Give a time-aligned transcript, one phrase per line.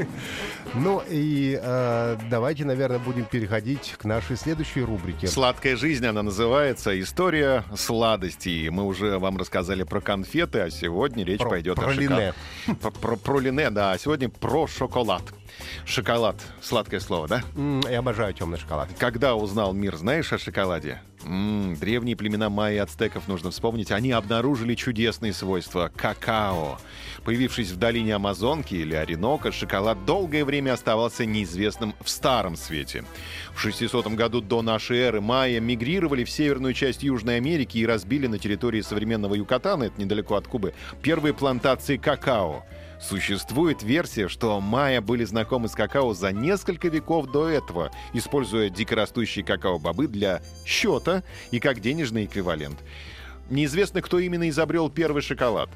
[0.74, 5.26] Ну и э, давайте, наверное, будем переходить к нашей следующей рубрике.
[5.26, 7.00] Сладкая жизнь она называется.
[7.00, 8.68] История сладостей.
[8.68, 12.34] Мы уже вам рассказали про конфеты, а сегодня речь Про- пойдет про о шоколаде.
[12.82, 13.92] Про, про, про лине, да.
[13.92, 15.22] А сегодня про шоколад.
[15.86, 16.36] Шоколад.
[16.60, 17.42] Сладкое слово, да?
[17.88, 18.88] Я обожаю темный шоколад.
[18.98, 21.00] Когда узнал мир, знаешь о шоколаде?
[21.26, 23.90] М, древние племена майя и ацтеков нужно вспомнить.
[23.90, 26.78] Они обнаружили чудесные свойства какао.
[27.24, 33.04] Появившись в долине Амазонки или Оренока, шоколад долгое время оставался неизвестным в старом свете.
[33.54, 38.28] В 600 году до нашей эры майя мигрировали в северную часть Южной Америки и разбили
[38.28, 42.64] на территории современного Юкатана, это недалеко от Кубы, первые плантации какао.
[43.00, 49.44] Существует версия, что майя были знакомы с какао за несколько веков до этого, используя дикорастущие
[49.44, 52.78] какао-бобы для счета и как денежный эквивалент.
[53.50, 55.68] Неизвестно, кто именно изобрел первый шоколад.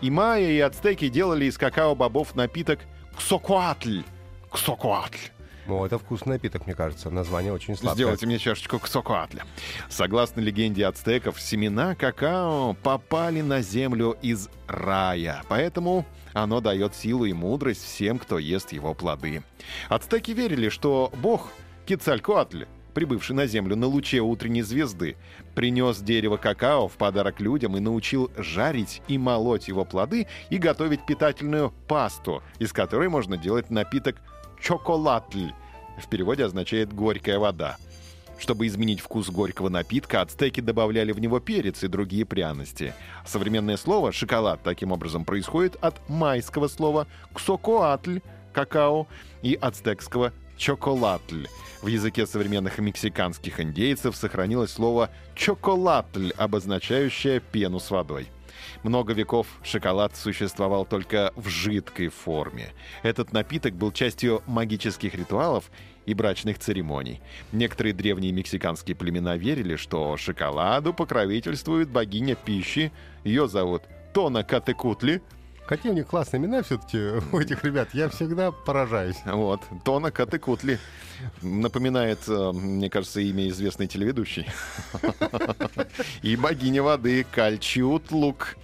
[0.00, 2.80] И майя, и ацтеки делали из какао-бобов напиток
[3.16, 4.02] ксокуатль.
[4.50, 5.30] Ксокуатль.
[5.68, 7.10] О, это вкусный напиток, мне кажется.
[7.10, 7.94] Название очень сладкое.
[7.94, 9.44] Сделайте мне чашечку ксокуатля.
[9.88, 17.32] Согласно легенде ацтеков, семена какао попали на землю из рая, поэтому оно дает силу и
[17.32, 19.42] мудрость всем, кто ест его плоды.
[19.88, 21.52] Ацтеки верили, что бог
[21.86, 25.16] Кицалькоатль, прибывший на землю на луче утренней звезды,
[25.54, 31.04] принес дерево какао в подарок людям и научил жарить и молоть его плоды и готовить
[31.06, 34.16] питательную пасту, из которой можно делать напиток
[34.62, 35.50] чоколатль.
[35.98, 37.76] В переводе означает «горькая вода».
[38.38, 42.92] Чтобы изменить вкус горького напитка, ацтеки добавляли в него перец и другие пряности.
[43.24, 48.20] Современное слово «шоколад» таким образом происходит от майского слова «ксокоатль»—
[48.52, 49.06] какао
[49.42, 51.46] и ацтекского «чоколатль».
[51.82, 58.28] В языке современных мексиканских индейцев сохранилось слово «чоколатль», обозначающее пену с водой.
[58.82, 62.72] Много веков шоколад существовал только в жидкой форме.
[63.02, 65.70] Этот напиток был частью магических ритуалов
[66.06, 67.20] и брачных церемоний.
[67.52, 72.92] Некоторые древние мексиканские племена верили, что шоколаду покровительствует богиня пищи.
[73.24, 73.82] Ее зовут
[74.12, 75.22] Тона Катекутли.
[75.66, 76.98] Какие у них классные имена все-таки
[77.32, 77.88] у этих ребят.
[77.92, 79.16] Я всегда поражаюсь.
[79.24, 80.78] Вот, Тона Катекутли.
[81.40, 84.48] Напоминает, э, мне кажется, имя известной телеведущей.
[86.22, 88.56] И богиня воды Кальчутлук.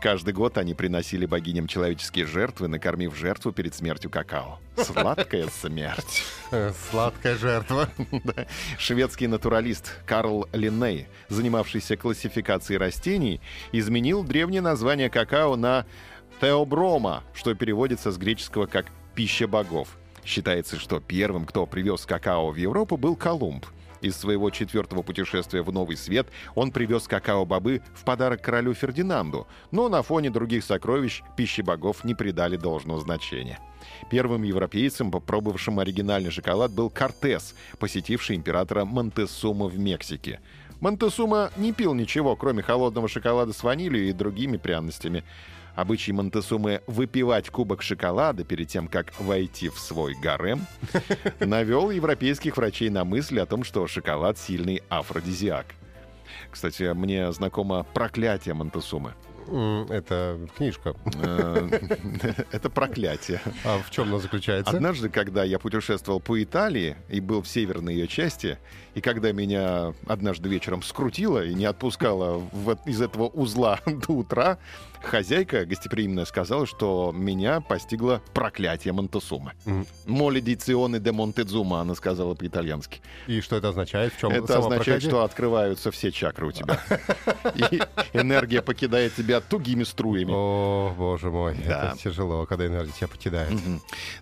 [0.00, 4.58] Каждый год они приносили богиням человеческие жертвы, накормив жертву перед смертью какао.
[4.76, 6.22] Сладкая смерть.
[6.50, 7.88] Э, Сладкая жертва.
[8.24, 8.46] Да.
[8.78, 13.40] Шведский натуралист Карл Линней, занимавшийся классификацией растений,
[13.72, 15.86] изменил древнее название какао на
[16.40, 19.96] теоброма, что переводится с греческого как «пища богов».
[20.24, 23.64] Считается, что первым, кто привез какао в Европу, был Колумб.
[24.00, 29.88] Из своего четвертого путешествия в Новый Свет он привез какао-бобы в подарок королю Фердинанду, но
[29.88, 33.58] на фоне других сокровищ пищи богов не придали должного значения.
[34.10, 40.40] Первым европейцем, попробовавшим оригинальный шоколад, был Кортес, посетивший императора Монтесума в Мексике.
[40.80, 45.24] Монтесума не пил ничего, кроме холодного шоколада с ванилью и другими пряностями.
[45.76, 50.66] Обычай Монтесумы выпивать кубок шоколада перед тем, как войти в свой гарем,
[51.40, 55.66] навел европейских врачей на мысль о том, что шоколад— сильный афродизиак.
[56.50, 59.12] Кстати, мне знакомо проклятие Монтесумы.
[59.90, 60.94] Это книжка.
[61.22, 61.68] Э,
[62.50, 63.40] Это проклятие.
[63.64, 64.74] А в чем она заключается?
[64.74, 68.58] Однажды, когда я путешествовал по Италии и был в северной ее части,
[68.96, 74.58] и когда меня однажды вечером скрутило и не отпускало в- из этого узла до утра,
[75.02, 79.52] хозяйка гостеприимная сказала, что меня постигло проклятие Монтесумы.
[79.66, 79.86] Мгм.
[80.06, 83.00] «Моледиционе де Монтезума», она сказала по-итальянски.
[83.26, 84.14] И что это означает?
[84.14, 85.10] В чем Это означает, проклятие?
[85.10, 86.80] что открываются все чакры у тебя.
[87.54, 87.80] И
[88.14, 90.32] энергия покидает тебя тугими струями.
[90.34, 91.90] О, боже мой, Да.
[91.92, 93.52] это тяжело, когда энергия тебя покидает.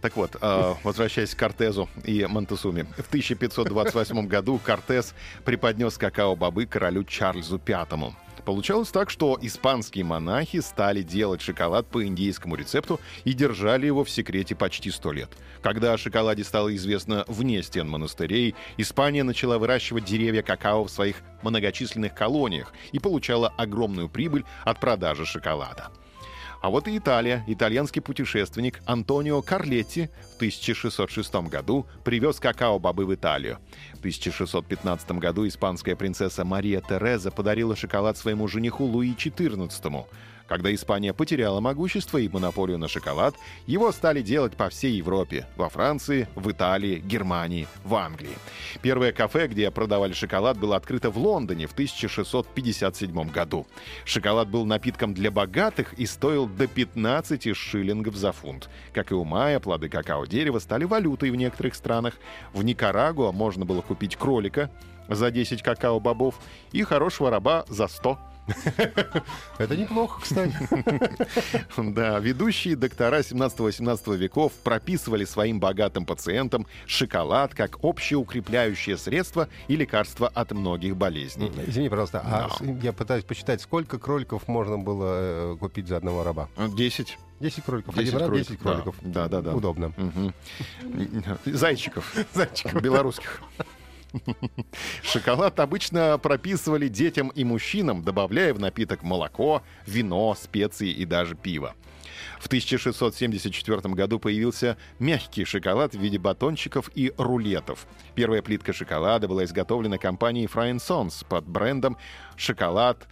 [0.00, 2.84] Так вот, э, возвращаясь к Кортезу и Монтесуме.
[2.98, 5.14] В 1528 году Кортес
[5.44, 8.14] преподнес какао-бобы королю Чарльзу V.
[8.44, 14.10] Получалось так, что испанские монахи стали делать шоколад по индийскому рецепту и держали его в
[14.10, 15.30] секрете почти сто лет.
[15.62, 21.16] Когда о шоколаде стало известно вне стен монастырей, Испания начала выращивать деревья какао в своих
[21.42, 25.90] многочисленных колониях и получала огромную прибыль от продажи шоколада.
[26.64, 27.44] А вот и Италия.
[27.46, 33.58] Итальянский путешественник Антонио Карлетти в 1606 году привез какао-бобы в Италию.
[33.92, 40.06] В 1615 году испанская принцесса Мария Тереза подарила шоколад своему жениху Луи XIV.
[40.46, 43.34] Когда Испания потеряла могущество и монополию на шоколад,
[43.66, 45.46] его стали делать по всей Европе.
[45.56, 48.36] Во Франции, в Италии, Германии, в Англии.
[48.82, 53.66] Первое кафе, где продавали шоколад, было открыто в Лондоне в 1657 году.
[54.04, 58.68] Шоколад был напитком для богатых и стоил до 15 шиллингов за фунт.
[58.92, 62.14] Как и у Майя, плоды какао-дерева стали валютой в некоторых странах.
[62.52, 64.70] В Никарагуа можно было купить кролика
[65.08, 66.34] за 10 какао-бобов
[66.72, 68.18] и хорошего раба за 100.
[69.58, 70.54] Это неплохо, кстати.
[71.94, 80.28] Да, ведущие доктора 17-18 веков прописывали своим богатым пациентам шоколад как общеукрепляющее средство и лекарство
[80.28, 81.52] от многих болезней.
[81.66, 82.48] Извини, пожалуйста, а
[82.82, 86.48] я пытаюсь посчитать, сколько кроликов можно было э, купить за одного раба?
[86.56, 87.18] 10.
[87.40, 87.94] 10 кроликов.
[87.94, 88.48] 10 Один кроликов.
[88.48, 88.96] 10 кроликов.
[89.02, 89.54] Да, да, да.
[89.54, 89.92] Удобно.
[89.96, 90.34] Мгм.
[91.44, 92.14] Зайчиков.
[92.32, 92.80] Зайчиков.
[92.82, 93.40] Белорусских.
[95.02, 101.74] Шоколад обычно прописывали детям и мужчинам, добавляя в напиток молоко, вино, специи и даже пиво.
[102.40, 107.86] В 1674 году появился мягкий шоколад в виде батончиков и рулетов.
[108.14, 111.96] Первая плитка шоколада была изготовлена компанией Fry Sons под брендом
[112.36, 113.08] «Шоколад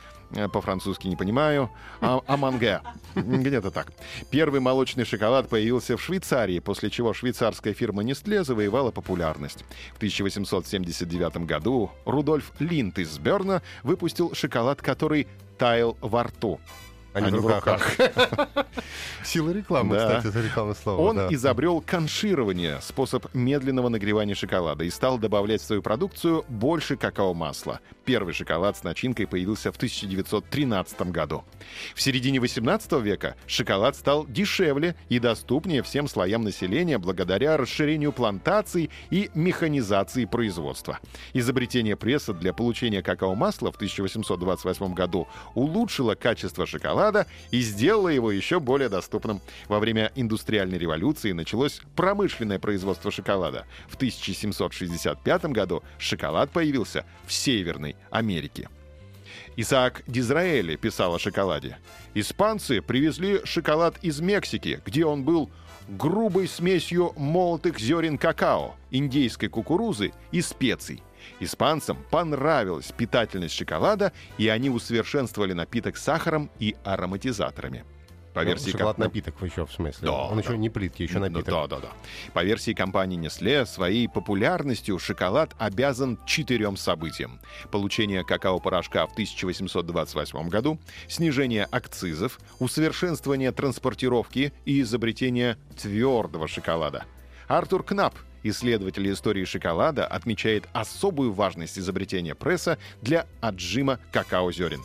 [0.52, 1.70] по-французски не понимаю,
[2.00, 2.80] а, аманге.
[3.14, 3.92] Где-то так.
[4.30, 9.64] Первый молочный шоколад появился в Швейцарии, после чего швейцарская фирма Nestle завоевала популярность.
[9.94, 16.60] В 1879 году Рудольф Линд из Берна выпустил шоколад, который таял во рту.
[17.14, 17.96] А не в руках.
[19.24, 20.18] Сила рекламы, Да.
[20.18, 21.00] кстати, это рекламное слово.
[21.00, 21.28] Он да.
[21.30, 27.80] изобрел конширование, способ медленного нагревания шоколада, и стал добавлять в свою продукцию больше какао-масла.
[28.04, 31.44] Первый шоколад с начинкой появился в 1913 году.
[31.94, 38.90] В середине 18 века шоколад стал дешевле и доступнее всем слоям населения благодаря расширению плантаций
[39.10, 40.98] и механизации производства.
[41.34, 47.01] Изобретение пресса для получения какао-масла в 1828 году улучшило качество шоколада
[47.50, 49.40] и сделало его еще более доступным.
[49.68, 53.66] Во время индустриальной революции началось промышленное производство шоколада.
[53.88, 58.68] В 1765 году шоколад появился в Северной Америке.
[59.56, 61.78] Исаак Дизраэли писал о шоколаде.
[62.14, 65.50] «Испанцы привезли шоколад из Мексики, где он был
[65.88, 71.02] грубой смесью молотых зерен какао, индейской кукурузы и специй.
[71.40, 77.84] Испанцам понравилась питательность шоколада, и они усовершенствовали напиток сахаром и ароматизаторами.
[78.34, 80.06] По Ну, версии шоколад ком- напиток еще в смысле.
[80.08, 80.42] Да, Он да.
[80.42, 81.44] еще не плитки, еще Ну, напиток.
[81.52, 81.88] Да, да, да.
[82.32, 87.40] По версии компании Nestle, своей популярностью шоколад обязан четырем событиям.
[87.70, 90.78] Получение какао-порошка в 1828 году,
[91.08, 97.04] снижение акцизов, усовершенствование транспортировки и изобретение твердого шоколада.
[97.48, 104.82] Артур Кнап, исследователь истории шоколада, отмечает особую важность изобретения пресса для отжима какао-зерен.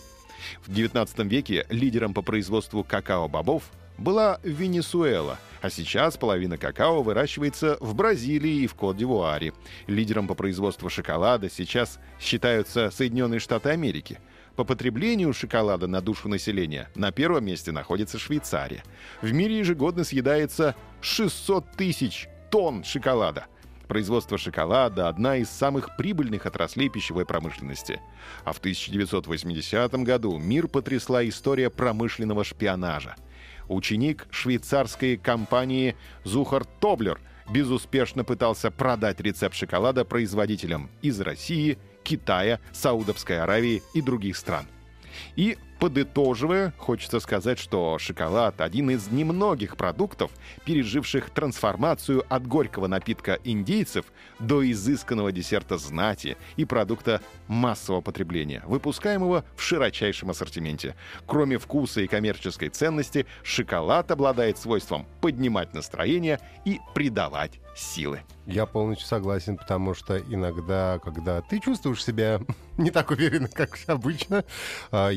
[0.65, 3.63] В XIX веке лидером по производству какао-бобов
[3.97, 9.53] была Венесуэла, а сейчас половина какао выращивается в Бразилии и в Кот-д'Ивуаре.
[9.87, 14.19] Лидером по производству шоколада сейчас считаются Соединенные Штаты Америки.
[14.55, 18.83] По потреблению шоколада на душу населения на первом месте находится Швейцария.
[19.21, 23.45] В мире ежегодно съедается 600 тысяч тонн шоколада.
[23.87, 28.01] Производство шоколада– одна из самых прибыльных отраслей пищевой промышленности.
[28.43, 33.15] А в 1980 году мир потрясла история промышленного шпионажа.
[33.69, 35.95] Ученик швейцарской компании
[36.25, 44.35] Зухар Тоблер безуспешно пытался продать рецепт шоколада производителям из России, Китая, Саудовской Аравии и других
[44.35, 44.65] стран.
[45.35, 50.31] И подытоживая, хочется сказать, что шоколад– один из немногих продуктов,
[50.65, 54.05] переживших трансформацию от горького напитка индейцев
[54.39, 60.95] до изысканного десерта знати и продукта массового потребления, выпускаемого в широчайшем ассортименте.
[61.25, 68.21] Кроме вкуса и коммерческой ценности, шоколад обладает свойством поднимать настроение и придавать силы.
[68.45, 72.39] Я полностью согласен, потому что иногда, когда ты чувствуешь себя
[72.77, 74.43] не так уверенно, как обычно,
[74.91, 75.09] а,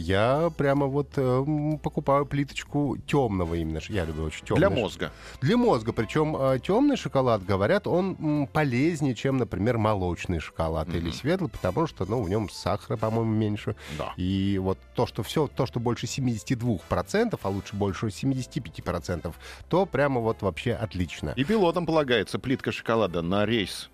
[0.51, 3.81] я прямо вот э, покупаю плиточку темного именно.
[3.89, 4.59] Я люблю очень темный.
[4.59, 5.13] Для мозга.
[5.41, 5.93] Для мозга.
[5.93, 12.05] Причем темный шоколад, говорят, он м, полезнее, чем, например, молочный шоколад или светлый, потому что,
[12.05, 13.77] ну, в нем сахара, по-моему, меньше.
[13.99, 14.13] Да.
[14.17, 19.33] И вот то, что все, то, что больше 72%, а лучше больше 75%,
[19.69, 21.33] то прямо вот вообще отлично.
[21.37, 23.91] И пилотам полагается плитка шоколада на рейс.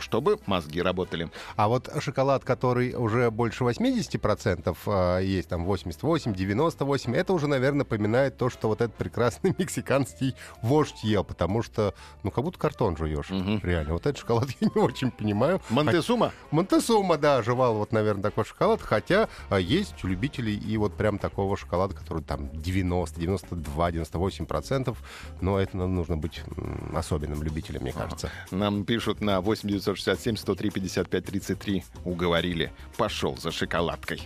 [0.00, 1.30] Чтобы мозги работали.
[1.56, 7.78] А вот шоколад, который уже больше 80% а, есть, там 88, 98, это уже, наверное,
[7.78, 12.96] напоминает то, что вот этот прекрасный мексиканский вождь ел, потому что, ну, как будто картон
[12.96, 13.30] жуешь.
[13.30, 13.60] Мгм.
[13.62, 13.94] Реально.
[13.94, 15.60] Вот этот шоколад я не очень понимаю.
[15.70, 16.32] Монтесума?
[16.50, 21.18] Монтесума, да, жевал вот, наверное, такой шоколад, хотя а, есть у любителей и вот прям
[21.18, 24.98] такого шоколада, который там 90, 92, 98 процентов,
[25.40, 26.42] но это нужно быть
[26.94, 28.30] особенным любителем, мне кажется.
[28.50, 31.84] Нам пишут на 8 967 103 55 33.
[32.04, 32.72] Уговорили.
[32.96, 34.20] Пошел за шоколадкой.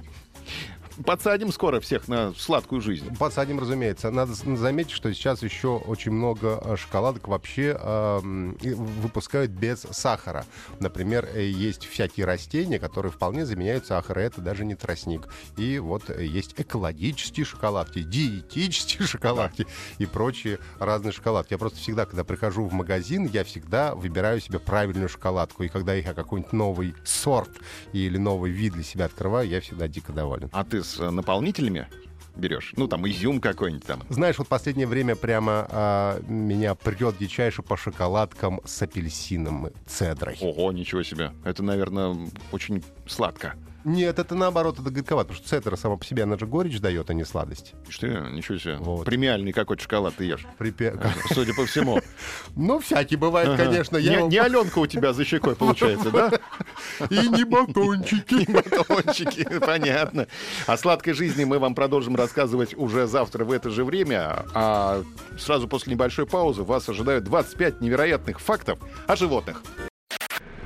[1.05, 3.17] Подсадим скоро всех на сладкую жизнь.
[3.17, 4.11] Подсадим, разумеется.
[4.11, 10.45] Надо заметить, что сейчас еще очень много э, шоколадок вообще э, выпускают без сахара.
[10.81, 15.29] Например, э, есть всякие растения, которые вполне заменяют сахар, и это даже не тростник.
[15.57, 19.67] И вот э, есть экологические шоколадки, диетические шоколадки
[19.99, 21.53] и прочие разные шоколадки.
[21.53, 25.63] Я просто всегда, когда прихожу в магазин, я всегда выбираю себе правильную шоколадку.
[25.63, 27.51] И когда я какой-нибудь новый сорт
[27.93, 30.49] или новый вид для себя открываю, я всегда дико доволен.
[30.53, 31.89] А ты с наполнителями
[32.37, 32.73] берешь?
[32.77, 34.03] Ну, там, изюм какой-нибудь там.
[34.09, 40.37] Знаешь, вот последнее время прямо а, меня прет дичайше по шоколадкам с апельсином и цедрой.
[40.41, 41.33] Ого, ничего себе.
[41.45, 42.17] Это, наверное,
[42.51, 43.55] очень сладко.
[43.85, 47.11] Нет, это наоборот, это горьковато, потому что цедра сама по себе, она же горечь дает,
[47.11, 47.73] а не сладость.
[47.89, 48.77] Что, ничего себе.
[48.77, 49.05] Вот.
[49.05, 50.47] Премиальный какой-то шоколад ты ешь.
[50.59, 50.97] Припе-
[51.33, 52.01] Судя по всему.
[52.55, 53.97] Ну, всякий бывает, конечно.
[53.97, 56.31] Не Аленка у тебя за щекой получается, да?
[57.11, 58.51] И не батончики.
[58.51, 60.27] Батончики, понятно.
[60.67, 64.45] О сладкой жизни мы вам продолжим рассказывать уже завтра в это же время.
[64.55, 65.03] А
[65.39, 69.63] сразу после небольшой паузы вас ожидают 25 невероятных фактов о животных.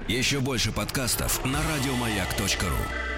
[0.08, 3.15] Еще больше подкастов на радиомаяк.ру.